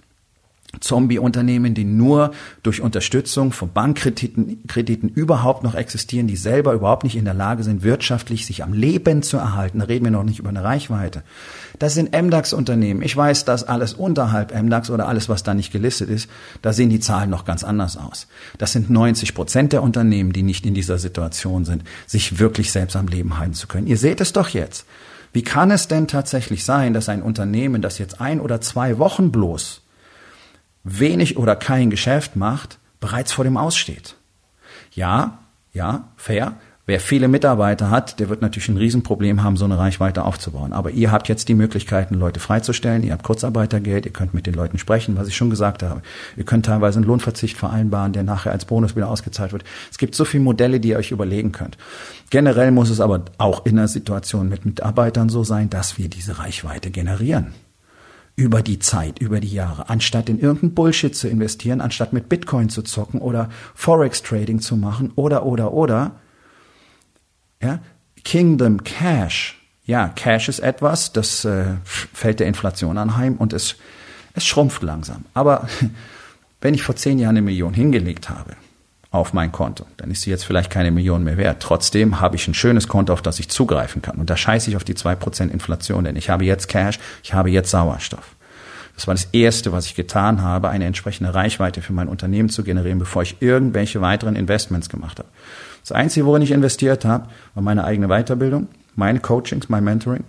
[0.81, 7.17] Zombie-Unternehmen, die nur durch Unterstützung von Bankkrediten Krediten überhaupt noch existieren, die selber überhaupt nicht
[7.17, 9.79] in der Lage sind, wirtschaftlich sich am Leben zu erhalten.
[9.79, 11.23] Da reden wir noch nicht über eine Reichweite.
[11.79, 13.03] Das sind MDAX-Unternehmen.
[13.03, 16.29] Ich weiß, dass alles unterhalb MDAX oder alles, was da nicht gelistet ist,
[16.63, 18.27] da sehen die Zahlen noch ganz anders aus.
[18.59, 22.97] Das sind 90 Prozent der Unternehmen, die nicht in dieser Situation sind, sich wirklich selbst
[22.97, 23.87] am Leben halten zu können.
[23.87, 24.87] Ihr seht es doch jetzt.
[25.33, 29.31] Wie kann es denn tatsächlich sein, dass ein Unternehmen, das jetzt ein oder zwei Wochen
[29.33, 29.83] bloß
[30.87, 34.17] wenig oder kein Geschäft macht, bereits vor dem Aussteht.
[34.93, 35.39] Ja,
[35.73, 36.55] ja, fair.
[36.89, 40.73] Wer viele Mitarbeiter hat, der wird natürlich ein Riesenproblem haben, so eine Reichweite aufzubauen.
[40.73, 43.03] Aber ihr habt jetzt die Möglichkeiten, Leute freizustellen.
[43.03, 46.03] Ihr habt Kurzarbeitergeld, ihr könnt mit den Leuten sprechen, was ich schon gesagt habe.
[46.37, 49.65] Ihr könnt teilweise einen Lohnverzicht vereinbaren, der nachher als Bonus wieder ausgezahlt wird.
[49.91, 51.77] Es gibt so viele Modelle, die ihr euch überlegen könnt.
[52.31, 56.39] Generell muss es aber auch in der Situation mit Mitarbeitern so sein, dass wir diese
[56.39, 57.53] Reichweite generieren
[58.37, 62.69] über die Zeit, über die Jahre, anstatt in irgendein Bullshit zu investieren, anstatt mit Bitcoin
[62.69, 66.17] zu zocken oder Forex Trading zu machen oder oder oder.
[67.63, 67.81] Ja,
[68.25, 69.61] Kingdom Cash.
[69.85, 73.77] Ja, Cash ist etwas, das äh, fällt der Inflation anheim und es
[74.37, 75.25] es schrumpft langsam.
[75.35, 75.69] Aber
[76.61, 78.55] wenn ich vor zehn Jahren eine Million hingelegt habe,
[79.11, 79.87] auf mein Konto.
[79.97, 81.63] Dann ist sie jetzt vielleicht keine Million mehr wert.
[81.63, 84.17] Trotzdem habe ich ein schönes Konto, auf das ich zugreifen kann.
[84.17, 87.35] Und da scheiße ich auf die zwei Prozent Inflation, denn ich habe jetzt Cash, ich
[87.35, 88.37] habe jetzt Sauerstoff.
[88.97, 92.65] Das war das Erste, was ich getan habe, eine entsprechende Reichweite für mein Unternehmen zu
[92.65, 95.29] generieren, bevor ich irgendwelche weiteren Investments gemacht habe.
[95.83, 100.25] Das Einzige, worin ich investiert habe, war meine eigene Weiterbildung, meine Coachings, mein Mentoring,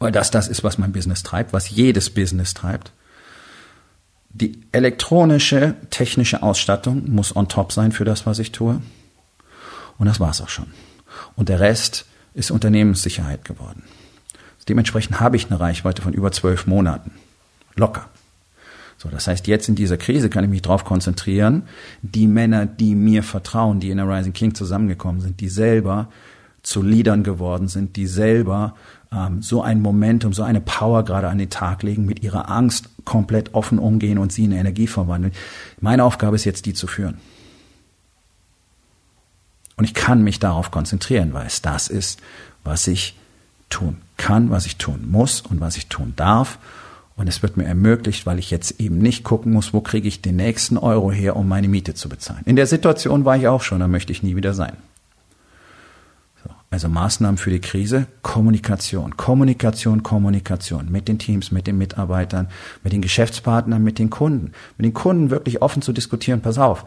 [0.00, 2.92] weil das das ist, was mein Business treibt, was jedes Business treibt.
[4.30, 8.80] Die elektronische technische Ausstattung muss on top sein für das, was ich tue.
[9.98, 10.68] Und das war's auch schon.
[11.36, 13.82] Und der Rest ist Unternehmenssicherheit geworden.
[14.68, 17.10] Dementsprechend habe ich eine Reichweite von über zwölf Monaten.
[17.74, 18.08] Locker.
[18.98, 21.64] So, das heißt, jetzt in dieser Krise kann ich mich darauf konzentrieren,
[22.02, 26.08] die Männer, die mir vertrauen, die in der Rising King zusammengekommen sind, die selber
[26.62, 28.76] zu Leadern geworden sind, die selber
[29.12, 32.88] ähm, so ein Momentum, so eine Power gerade an den Tag legen, mit ihrer Angst
[33.04, 35.32] komplett offen umgehen und sie in Energie verwandeln.
[35.80, 37.18] Meine Aufgabe ist jetzt, die zu führen.
[39.76, 42.20] Und ich kann mich darauf konzentrieren, weil es das ist,
[42.64, 43.16] was ich
[43.70, 46.58] tun kann, was ich tun muss und was ich tun darf.
[47.16, 50.22] Und es wird mir ermöglicht, weil ich jetzt eben nicht gucken muss, wo kriege ich
[50.22, 52.42] den nächsten Euro her, um meine Miete zu bezahlen.
[52.44, 54.76] In der Situation war ich auch schon, da möchte ich nie wieder sein.
[56.72, 62.48] Also Maßnahmen für die Krise, Kommunikation, Kommunikation, Kommunikation mit den Teams, mit den Mitarbeitern,
[62.84, 64.52] mit den Geschäftspartnern, mit den Kunden.
[64.78, 66.84] Mit den Kunden wirklich offen zu diskutieren, pass auf,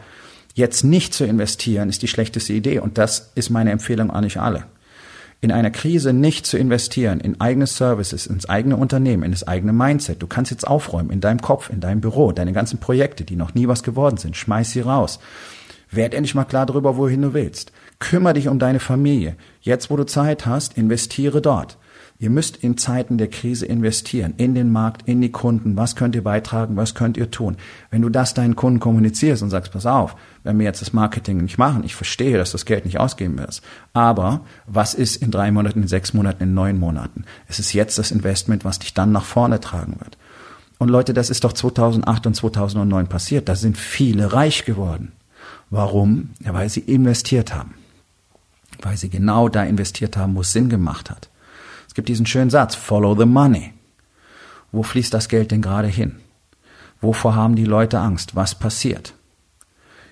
[0.54, 4.40] jetzt nicht zu investieren ist die schlechteste Idee und das ist meine Empfehlung an euch
[4.40, 4.64] alle.
[5.42, 9.74] In einer Krise nicht zu investieren in eigene Services, ins eigene Unternehmen, in das eigene
[9.74, 10.22] Mindset.
[10.22, 13.52] Du kannst jetzt aufräumen in deinem Kopf, in deinem Büro, deine ganzen Projekte, die noch
[13.52, 15.18] nie was geworden sind, schmeiß sie raus.
[15.90, 17.70] Werd endlich mal klar darüber, wohin du willst.
[18.04, 19.34] Kümmer dich um deine Familie.
[19.62, 21.78] Jetzt, wo du Zeit hast, investiere dort.
[22.18, 25.74] Ihr müsst in Zeiten der Krise investieren, in den Markt, in die Kunden.
[25.78, 26.76] Was könnt ihr beitragen?
[26.76, 27.56] Was könnt ihr tun?
[27.90, 31.38] Wenn du das deinen Kunden kommunizierst und sagst, pass auf, wenn wir jetzt das Marketing
[31.38, 33.62] nicht machen, ich verstehe, dass das Geld nicht ausgeben wirst.
[33.94, 37.24] Aber was ist in drei Monaten, in sechs Monaten, in neun Monaten?
[37.48, 40.18] Es ist jetzt das Investment, was dich dann nach vorne tragen wird.
[40.76, 43.48] Und Leute, das ist doch 2008 und 2009 passiert.
[43.48, 45.12] Da sind viele reich geworden.
[45.70, 46.32] Warum?
[46.44, 47.76] Ja, weil sie investiert haben
[48.82, 51.30] weil sie genau da investiert haben, wo es Sinn gemacht hat.
[51.86, 53.72] Es gibt diesen schönen Satz, follow the money.
[54.72, 56.16] Wo fließt das Geld denn gerade hin?
[57.00, 58.34] Wovor haben die Leute Angst?
[58.34, 59.14] Was passiert?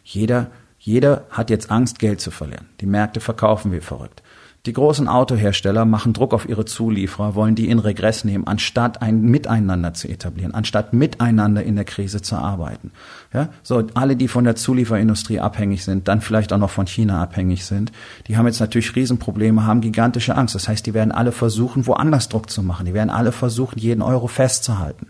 [0.04, 2.68] Jeder, jeder hat jetzt Angst, Geld zu verlieren.
[2.80, 4.22] Die Märkte verkaufen wie verrückt.
[4.64, 9.20] Die großen Autohersteller machen Druck auf ihre Zulieferer, wollen die in Regress nehmen, anstatt ein
[9.22, 12.92] Miteinander zu etablieren, anstatt miteinander in der Krise zu arbeiten.
[13.34, 17.20] Ja, so alle, die von der Zulieferindustrie abhängig sind, dann vielleicht auch noch von China
[17.20, 17.90] abhängig sind,
[18.28, 20.54] die haben jetzt natürlich Riesenprobleme, haben gigantische Angst.
[20.54, 22.86] Das heißt, die werden alle versuchen, woanders Druck zu machen.
[22.86, 25.08] Die werden alle versuchen, jeden Euro festzuhalten.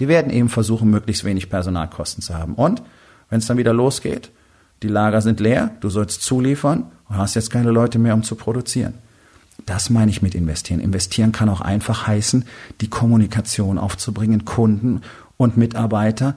[0.00, 2.54] Die werden eben versuchen, möglichst wenig Personalkosten zu haben.
[2.54, 2.82] Und
[3.30, 4.32] wenn es dann wieder losgeht,
[4.82, 8.34] die Lager sind leer, du sollst zuliefern und hast jetzt keine Leute mehr, um zu
[8.34, 8.94] produzieren.
[9.66, 10.80] Das meine ich mit investieren.
[10.80, 12.44] Investieren kann auch einfach heißen,
[12.80, 15.02] die Kommunikation aufzubringen, Kunden
[15.36, 16.36] und Mitarbeiter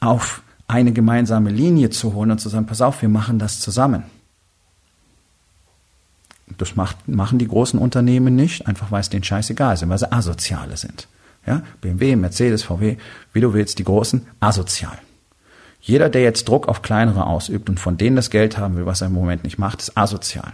[0.00, 4.04] auf eine gemeinsame Linie zu holen und zu sagen, pass auf, wir machen das zusammen.
[6.58, 10.12] Das macht, machen die großen Unternehmen nicht, einfach weil es denen scheißegal ist, weil sie
[10.12, 11.08] asoziale sind.
[11.46, 11.62] Ja?
[11.80, 12.96] BMW, Mercedes, VW,
[13.32, 14.98] wie du willst, die großen, asozial.
[15.80, 19.00] Jeder, der jetzt Druck auf kleinere ausübt und von denen das Geld haben will, was
[19.00, 20.52] er im Moment nicht macht, ist asozial.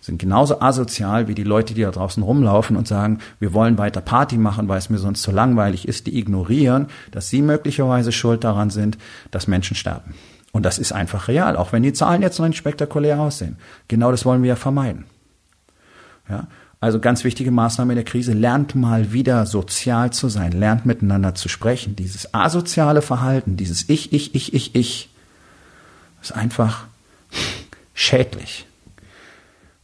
[0.00, 4.00] Sind genauso asozial wie die Leute, die da draußen rumlaufen und sagen, wir wollen weiter
[4.00, 8.44] Party machen, weil es mir sonst zu langweilig ist, die ignorieren, dass sie möglicherweise schuld
[8.44, 8.96] daran sind,
[9.32, 10.14] dass Menschen sterben.
[10.52, 13.56] Und das ist einfach real, auch wenn die Zahlen jetzt noch nicht spektakulär aussehen.
[13.88, 15.04] Genau das wollen wir ja vermeiden.
[16.28, 16.46] Ja?
[16.80, 21.34] Also ganz wichtige Maßnahme in der Krise, lernt mal wieder sozial zu sein, lernt miteinander
[21.34, 21.94] zu sprechen.
[21.94, 25.10] Dieses asoziale Verhalten, dieses Ich, ich, ich, ich, ich,
[26.22, 26.86] ist einfach
[27.92, 28.66] schädlich.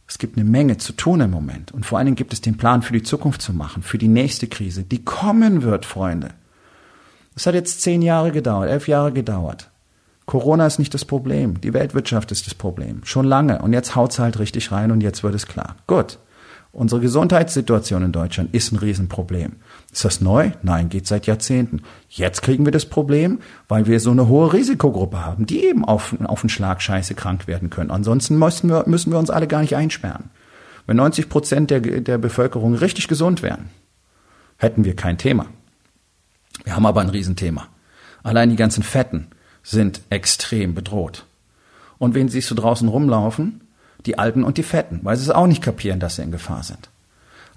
[0.07, 1.71] Es gibt eine Menge zu tun im Moment.
[1.71, 4.07] Und vor allen Dingen gibt es den Plan für die Zukunft zu machen, für die
[4.07, 6.29] nächste Krise, die kommen wird, Freunde.
[7.35, 9.69] Es hat jetzt zehn Jahre gedauert, elf Jahre gedauert.
[10.25, 11.61] Corona ist nicht das Problem.
[11.61, 13.01] Die Weltwirtschaft ist das Problem.
[13.03, 13.61] Schon lange.
[13.61, 15.75] Und jetzt haut's halt richtig rein und jetzt wird es klar.
[15.85, 16.17] Gut.
[16.71, 19.53] Unsere Gesundheitssituation in Deutschland ist ein Riesenproblem.
[19.91, 20.51] Ist das neu?
[20.61, 21.81] Nein, geht seit Jahrzehnten.
[22.09, 26.15] Jetzt kriegen wir das Problem, weil wir so eine hohe Risikogruppe haben, die eben auf,
[26.25, 27.89] auf einen Schlag scheiße krank werden können.
[27.89, 30.29] Ansonsten müssen wir, müssen wir uns alle gar nicht einsperren.
[30.85, 33.69] Wenn 90 Prozent der, der Bevölkerung richtig gesund wären,
[34.57, 35.47] hätten wir kein Thema.
[36.63, 37.67] Wir haben aber ein Riesenthema.
[38.23, 39.27] Allein die ganzen Fetten
[39.63, 41.25] sind extrem bedroht.
[41.97, 43.61] Und wenn sie so draußen rumlaufen,
[44.07, 46.63] die Alten und die Fetten, weil sie es auch nicht kapieren, dass sie in Gefahr
[46.63, 46.89] sind.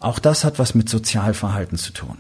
[0.01, 2.19] Auch das hat was mit Sozialverhalten zu tun.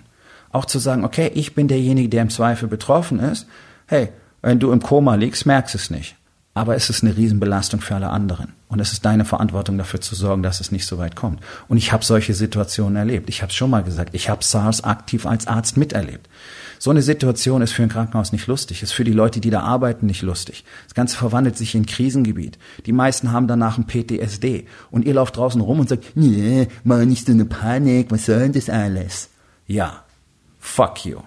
[0.53, 3.47] Auch zu sagen, okay, ich bin derjenige, der im Zweifel betroffen ist.
[3.87, 4.11] Hey,
[4.43, 6.17] wenn du im Koma liegst, merkst es nicht.
[6.53, 8.55] Aber es ist eine Riesenbelastung für alle anderen.
[8.69, 11.41] Und es ist deine Verantwortung dafür zu sorgen, dass es nicht so weit kommt.
[11.69, 13.29] Und ich habe solche Situationen erlebt.
[13.29, 16.29] Ich habe es schon mal gesagt, ich habe SARS aktiv als Arzt miterlebt.
[16.81, 19.61] So eine Situation ist für ein Krankenhaus nicht lustig, ist für die Leute, die da
[19.61, 20.65] arbeiten, nicht lustig.
[20.87, 22.59] Das Ganze verwandelt sich in Krisengebiet.
[22.87, 24.67] Die meisten haben danach ein PTSD.
[24.91, 28.41] Und ihr lauft draußen rum und sagt, nee, mal nicht so eine Panik, was soll
[28.41, 29.29] denn das alles?
[29.67, 30.05] Ja,
[30.59, 31.21] fuck you.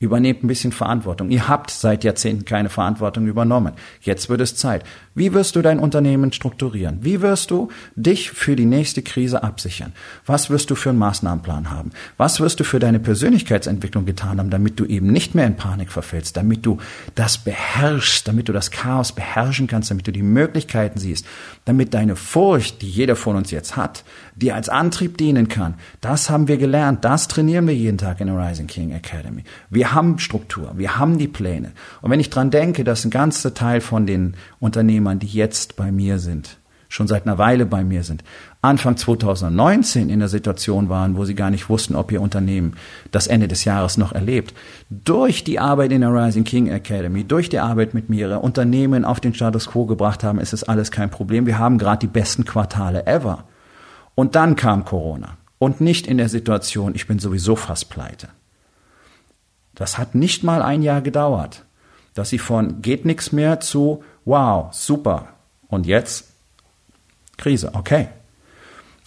[0.00, 1.30] Übernehmt ein bisschen Verantwortung.
[1.30, 3.74] Ihr habt seit Jahrzehnten keine Verantwortung übernommen.
[4.00, 4.84] Jetzt wird es Zeit.
[5.18, 6.98] Wie wirst du dein Unternehmen strukturieren?
[7.00, 9.92] Wie wirst du dich für die nächste Krise absichern?
[10.26, 11.90] Was wirst du für einen Maßnahmenplan haben?
[12.18, 15.90] Was wirst du für deine Persönlichkeitsentwicklung getan haben, damit du eben nicht mehr in Panik
[15.90, 16.78] verfällst, damit du
[17.16, 21.26] das beherrschst, damit du das Chaos beherrschen kannst, damit du die Möglichkeiten siehst,
[21.64, 24.04] damit deine Furcht, die jeder von uns jetzt hat,
[24.36, 25.74] dir als Antrieb dienen kann.
[26.00, 27.04] Das haben wir gelernt.
[27.04, 29.42] Das trainieren wir jeden Tag in der Rising King Academy.
[29.68, 30.74] Wir haben Struktur.
[30.76, 31.72] Wir haben die Pläne.
[32.02, 35.76] Und wenn ich dran denke, dass ein ganzer Teil von den Unternehmen Unternehmern, die jetzt
[35.76, 36.58] bei mir sind,
[36.90, 38.24] schon seit einer Weile bei mir sind,
[38.62, 42.76] Anfang 2019 in der Situation waren, wo sie gar nicht wussten, ob ihr Unternehmen
[43.10, 44.54] das Ende des Jahres noch erlebt.
[44.88, 49.20] Durch die Arbeit in der Rising King Academy, durch die Arbeit mit mir, Unternehmen auf
[49.20, 51.46] den Status quo gebracht haben, ist es alles kein Problem.
[51.46, 53.44] Wir haben gerade die besten Quartale ever.
[54.14, 55.36] Und dann kam Corona.
[55.58, 58.28] Und nicht in der Situation, ich bin sowieso fast pleite.
[59.74, 61.64] Das hat nicht mal ein Jahr gedauert,
[62.18, 65.28] dass sie von geht nichts mehr zu wow, super.
[65.68, 66.32] Und jetzt
[67.36, 68.08] Krise, okay,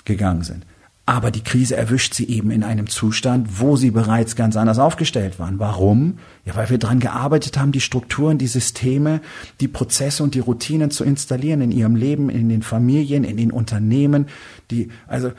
[0.06, 0.66] gegangen sind.
[1.06, 5.40] Aber die Krise erwischt sie eben in einem Zustand, wo sie bereits ganz anders aufgestellt
[5.40, 5.60] waren.
[5.60, 6.20] Warum?
[6.46, 9.20] Ja, weil wir daran gearbeitet haben, die Strukturen, die Systeme,
[9.60, 13.52] die Prozesse und die Routinen zu installieren in ihrem Leben, in den Familien, in den
[13.52, 14.28] Unternehmen.
[14.70, 15.32] Die, also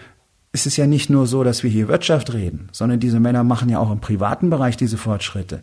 [0.52, 3.70] es ist ja nicht nur so, dass wir hier Wirtschaft reden, sondern diese Männer machen
[3.70, 5.62] ja auch im privaten Bereich diese Fortschritte.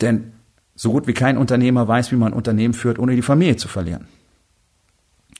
[0.00, 0.32] Denn
[0.74, 3.68] so gut wie kein Unternehmer weiß, wie man ein Unternehmen führt, ohne die Familie zu
[3.68, 4.08] verlieren.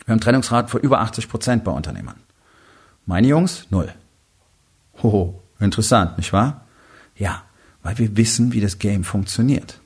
[0.04, 2.16] Wir haben Trennungsraten von über 80 Prozent bei Unternehmern.
[3.06, 3.92] Meine Jungs, null.
[5.02, 6.66] Hoho, interessant, nicht wahr?
[7.16, 7.42] Ja,
[7.82, 9.80] weil wir wissen, wie das Game funktioniert.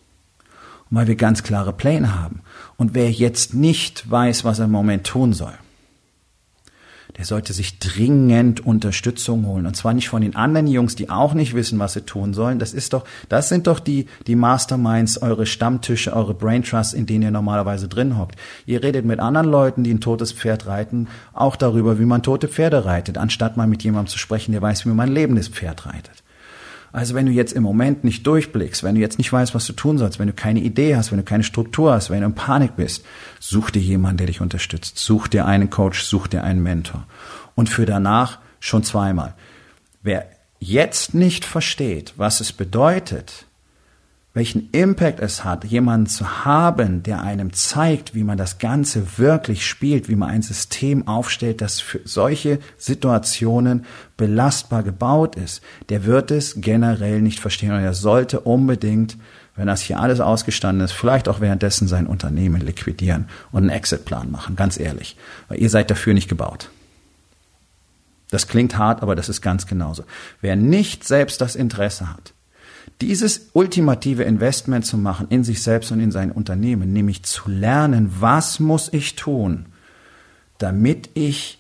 [0.91, 2.43] Und weil wir ganz klare Pläne haben.
[2.77, 5.55] Und wer jetzt nicht weiß, was er im Moment tun soll,
[7.19, 9.67] der sollte sich dringend Unterstützung holen.
[9.67, 12.61] Und zwar nicht von den anderen Jungs, die auch nicht wissen, was sie tun sollen.
[12.61, 17.07] Das ist doch, das sind doch die, die Masterminds, eure Stammtische, eure Brain Trusts, in
[17.07, 18.37] denen ihr normalerweise drin hockt.
[18.67, 22.47] Ihr redet mit anderen Leuten, die ein totes Pferd reiten, auch darüber, wie man tote
[22.47, 25.87] Pferde reitet, anstatt mal mit jemandem zu sprechen, der weiß, wie man ein lebendes Pferd
[25.87, 26.23] reitet.
[26.93, 29.73] Also wenn du jetzt im Moment nicht durchblickst, wenn du jetzt nicht weißt, was du
[29.73, 32.35] tun sollst, wenn du keine Idee hast, wenn du keine Struktur hast, wenn du in
[32.35, 33.05] Panik bist,
[33.41, 34.99] such dir jemanden, der dich unterstützt.
[34.99, 37.07] Such dir einen Coach, such dir einen Mentor.
[37.55, 39.35] Und für danach schon zweimal.
[40.03, 40.27] Wer
[40.61, 43.47] jetzt nicht versteht, was es bedeutet,
[44.39, 49.67] welchen Impact es hat, jemanden zu haben, der einem zeigt, wie man das Ganze wirklich
[49.67, 53.85] spielt, wie man ein System aufstellt, das für solche Situationen
[54.17, 59.17] belastbar gebaut ist, der wird es generell nicht verstehen und er sollte unbedingt,
[59.57, 64.31] wenn das hier alles ausgestanden ist, vielleicht auch währenddessen sein Unternehmen liquidieren und einen Exitplan
[64.31, 65.17] machen, ganz ehrlich,
[65.49, 66.71] weil ihr seid dafür nicht gebaut.
[68.31, 70.05] Das klingt hart, aber das ist ganz genauso.
[70.41, 72.35] Wer nicht selbst das Interesse hat,
[73.01, 78.15] dieses ultimative Investment zu machen in sich selbst und in sein Unternehmen, nämlich zu lernen,
[78.21, 79.67] was muss ich tun,
[80.59, 81.59] damit ich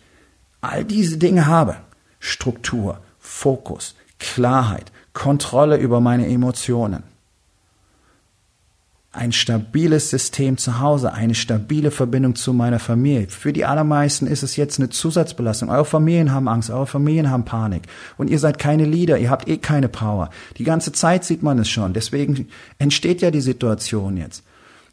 [0.60, 1.76] all diese Dinge habe.
[2.20, 7.02] Struktur, Fokus, Klarheit, Kontrolle über meine Emotionen
[9.18, 13.28] ein stabiles System zu Hause, eine stabile Verbindung zu meiner Familie.
[13.28, 15.70] Für die allermeisten ist es jetzt eine Zusatzbelastung.
[15.70, 17.82] Eure Familien haben Angst, eure Familien haben Panik.
[18.16, 20.30] Und ihr seid keine Leader, ihr habt eh keine Power.
[20.56, 21.92] Die ganze Zeit sieht man es schon.
[21.92, 24.44] Deswegen entsteht ja die Situation jetzt.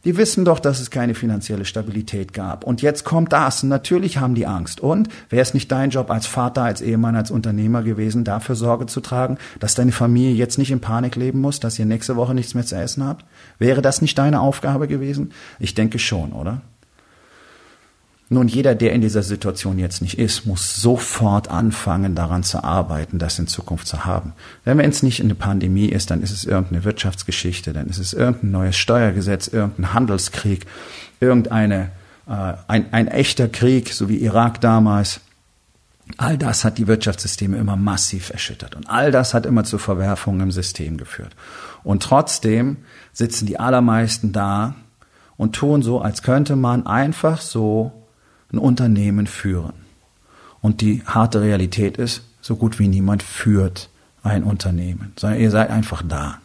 [0.06, 2.64] Die wissen doch, dass es keine finanzielle Stabilität gab.
[2.64, 3.64] Und jetzt kommt das.
[3.64, 4.80] Natürlich haben die Angst.
[4.80, 8.86] Und wäre es nicht dein Job als Vater, als Ehemann, als Unternehmer gewesen, dafür Sorge
[8.86, 12.36] zu tragen, dass deine Familie jetzt nicht in Panik leben muss, dass ihr nächste Woche
[12.36, 13.26] nichts mehr zu essen habt?
[13.58, 15.32] Wäre das nicht deine Aufgabe gewesen?
[15.60, 16.62] Ich denke schon, oder?
[18.28, 23.20] Nun, jeder, der in dieser Situation jetzt nicht ist, muss sofort anfangen, daran zu arbeiten,
[23.20, 24.34] das in Zukunft zu haben.
[24.64, 28.52] Wenn es nicht eine Pandemie ist, dann ist es irgendeine Wirtschaftsgeschichte, dann ist es irgendein
[28.52, 30.66] neues Steuergesetz, irgendein Handelskrieg,
[31.20, 31.92] irgendeine,
[32.28, 35.22] äh, ein, ein echter Krieg, so wie Irak damals.
[36.18, 40.42] All das hat die Wirtschaftssysteme immer massiv erschüttert und all das hat immer zu Verwerfungen
[40.42, 41.36] im System geführt.
[41.84, 42.78] Und trotzdem
[43.14, 44.76] sitzen die allermeisten da
[45.38, 48.05] und tun so, als könnte man einfach so
[48.52, 49.74] ein Unternehmen führen.
[50.62, 53.90] Und die harte Realität ist, so gut wie niemand führt
[54.24, 56.40] ein Unternehmen, sondern ihr seid einfach da.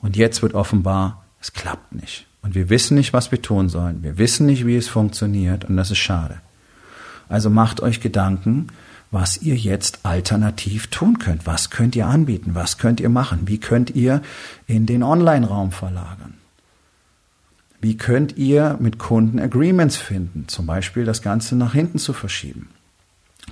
[0.00, 2.26] Und jetzt wird offenbar, es klappt nicht.
[2.42, 4.02] Und wir wissen nicht, was wir tun sollen.
[4.02, 5.64] Wir wissen nicht, wie es funktioniert.
[5.64, 6.40] Und das ist schade.
[7.28, 8.68] Also macht euch Gedanken,
[9.10, 11.46] was ihr jetzt alternativ tun könnt.
[11.46, 12.54] Was könnt ihr anbieten?
[12.54, 13.40] Was könnt ihr machen?
[13.46, 14.22] Wie könnt ihr
[14.66, 16.37] in den Online-Raum verlagern?
[17.80, 20.48] Wie könnt ihr mit Kunden Agreements finden?
[20.48, 22.70] Zum Beispiel das Ganze nach hinten zu verschieben.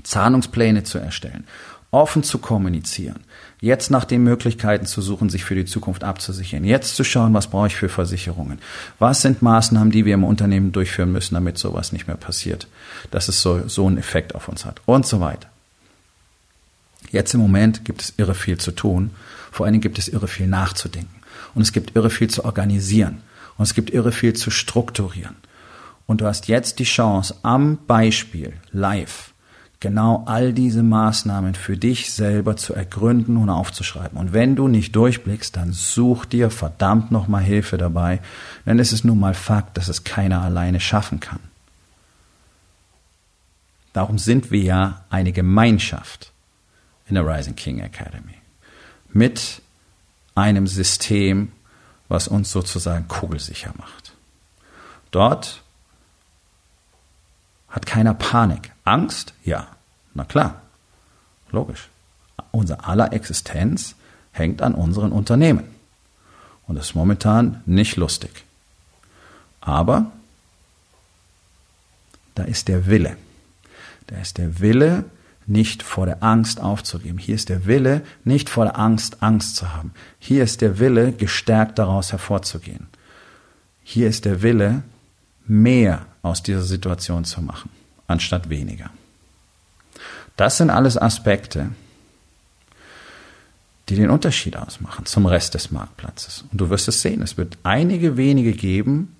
[0.03, 1.45] Zahlungspläne zu erstellen.
[1.93, 3.21] Offen zu kommunizieren.
[3.61, 6.65] Jetzt nach den Möglichkeiten zu suchen, sich für die Zukunft abzusichern.
[6.65, 8.59] Jetzt zu schauen, was brauche ich für Versicherungen?
[8.99, 12.67] Was sind Maßnahmen, die wir im Unternehmen durchführen müssen, damit sowas nicht mehr passiert?
[13.13, 14.83] Dass es so, so einen Effekt auf uns hat.
[14.85, 15.49] Und so weiter.
[17.11, 19.11] Jetzt im Moment gibt es irre viel zu tun.
[19.53, 21.23] Vor allen Dingen gibt es irre viel nachzudenken.
[21.55, 23.23] Und es gibt irre viel zu organisieren.
[23.57, 25.37] Und es gibt irre viel zu strukturieren.
[26.07, 29.33] Und du hast jetzt die Chance, am Beispiel live
[29.81, 34.19] genau all diese Maßnahmen für dich selber zu ergründen und aufzuschreiben.
[34.19, 38.21] Und wenn du nicht durchblickst, dann such dir verdammt nochmal Hilfe dabei,
[38.65, 41.41] denn es ist nun mal Fakt, dass es keiner alleine schaffen kann.
[43.93, 46.33] Darum sind wir ja eine Gemeinschaft
[47.09, 48.35] in der Rising King Academy
[49.13, 49.63] mit
[50.35, 51.53] einem System,
[52.09, 54.13] was uns sozusagen kugelsicher macht.
[55.11, 55.63] Dort
[57.69, 58.73] hat keiner Panik.
[58.85, 59.35] Angst?
[59.45, 59.69] Ja,
[60.15, 60.63] na klar,
[61.51, 61.89] logisch.
[62.53, 63.95] Unser aller Existenz
[64.33, 65.65] hängt an unseren Unternehmen.
[66.67, 68.45] Und ist momentan nicht lustig.
[69.61, 70.11] Aber
[72.35, 73.17] da ist der Wille.
[74.09, 75.05] Da ist der Wille,
[75.47, 77.19] nicht vor der Angst aufzugeben.
[77.19, 79.93] Hier ist der Wille, nicht vor der Angst Angst zu haben.
[80.19, 82.89] Hier ist der Wille, gestärkt daraus hervorzugehen.
[83.83, 84.83] Hier ist der Wille,
[85.47, 87.71] mehr aus dieser Situation zu machen,
[88.09, 88.91] anstatt weniger.
[90.37, 91.71] Das sind alles Aspekte,
[93.89, 96.45] die den Unterschied ausmachen zum Rest des Marktplatzes.
[96.51, 99.15] Und du wirst es sehen, es wird einige wenige geben,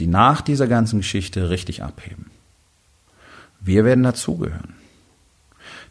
[0.00, 2.30] die nach dieser ganzen Geschichte richtig abheben.
[3.60, 4.74] Wir werden dazugehören.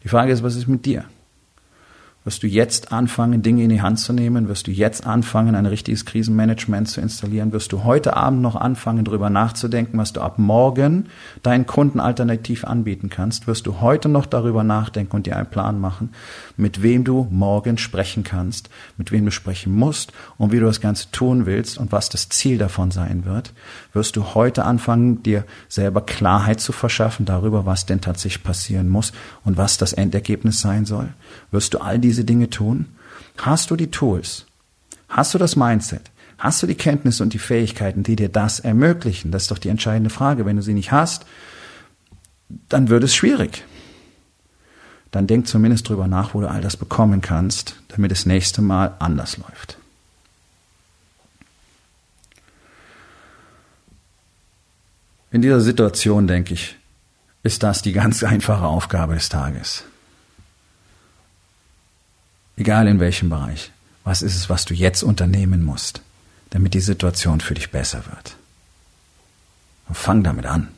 [0.02, 1.04] Die Frage ist, was ist mit dir?
[2.24, 4.46] Wirst du jetzt anfangen, Dinge in die Hand zu nehmen?
[4.46, 7.50] Wirst du jetzt anfangen, ein richtiges Krisenmanagement zu installieren?
[7.50, 11.06] Wirst du heute Abend noch anfangen, darüber nachzudenken, was du ab morgen
[11.42, 13.48] deinen Kunden alternativ anbieten kannst?
[13.48, 16.10] Wirst du heute noch darüber nachdenken und dir einen Plan machen,
[16.56, 20.80] mit wem du morgen sprechen kannst, mit wem du sprechen musst und wie du das
[20.80, 23.52] Ganze tun willst und was das Ziel davon sein wird?
[23.92, 29.12] Wirst du heute anfangen, dir selber Klarheit zu verschaffen darüber, was denn tatsächlich passieren muss
[29.44, 31.08] und was das Endergebnis sein soll?
[31.50, 32.86] Wirst du all diese Dinge tun?
[33.36, 34.46] Hast du die Tools?
[35.08, 36.10] Hast du das Mindset?
[36.38, 39.30] Hast du die Kenntnisse und die Fähigkeiten, die dir das ermöglichen?
[39.30, 40.46] Das ist doch die entscheidende Frage.
[40.46, 41.26] Wenn du sie nicht hast,
[42.68, 43.64] dann wird es schwierig.
[45.10, 48.94] Dann denk zumindest drüber nach, wo du all das bekommen kannst, damit das nächste Mal
[48.98, 49.76] anders läuft.
[55.32, 56.76] In dieser Situation, denke ich,
[57.42, 59.84] ist das die ganz einfache Aufgabe des Tages.
[62.56, 63.72] Egal in welchem Bereich.
[64.04, 66.02] Was ist es, was du jetzt unternehmen musst,
[66.50, 68.36] damit die Situation für dich besser wird?
[69.88, 70.68] Und fang damit an.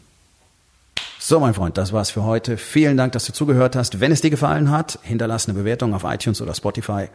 [1.19, 2.57] So, mein Freund, das war's für heute.
[2.57, 3.99] Vielen Dank, dass du zugehört hast.
[3.99, 7.09] Wenn es dir gefallen hat, hinterlass eine Bewertung auf iTunes oder Spotify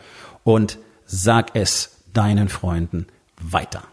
[0.43, 3.07] und sag es deinen Freunden
[3.39, 3.83] weiter.